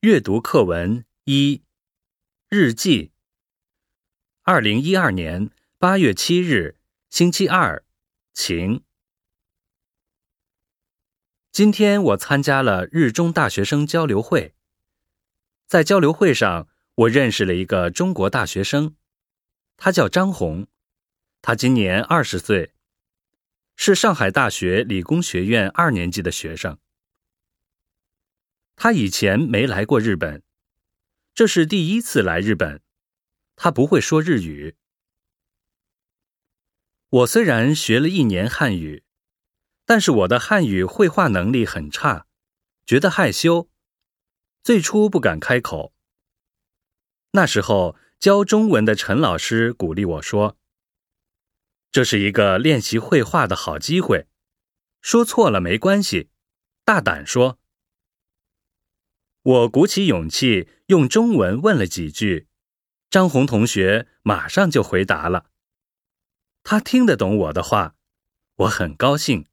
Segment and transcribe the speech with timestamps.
[0.00, 1.62] 阅读课文一
[2.48, 3.12] 日记。
[4.44, 6.78] 二零一二年八月七日，
[7.10, 7.84] 星期二，
[8.32, 8.82] 晴。
[11.52, 14.54] 今天我参加了日中大学生交流会，
[15.66, 18.96] 在交流会上，我认识了一个中国大学生，
[19.76, 20.66] 他叫张红，
[21.42, 22.72] 他今年二十岁，
[23.76, 26.78] 是上海大学理工学院二年级的学生。
[28.82, 30.42] 他以前没来过日本，
[31.34, 32.80] 这是第一次来日本。
[33.54, 34.74] 他不会说日语。
[37.10, 39.04] 我虽然学了一年汉语，
[39.84, 42.26] 但是我的汉语绘画能力很差，
[42.86, 43.68] 觉得害羞，
[44.62, 45.92] 最初不敢开口。
[47.32, 50.56] 那时候教中文的陈老师鼓励我说
[51.92, 54.26] ：“这是一个练习绘画的好机会，
[55.02, 56.30] 说错了没关系，
[56.86, 57.58] 大胆说。”
[59.42, 62.48] 我鼓起勇气用中文问了几句，
[63.08, 65.46] 张红同学马上就回答了。
[66.62, 67.94] 他听得懂我的话，
[68.56, 69.46] 我很高兴。